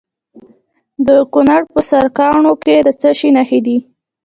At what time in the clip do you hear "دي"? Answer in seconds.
3.65-3.77